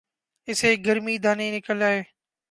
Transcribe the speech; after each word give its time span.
اسے 0.47 0.69
گرمی 0.85 1.15
دانے 1.23 1.47
نکل 1.55 1.79
آئے 1.87 2.01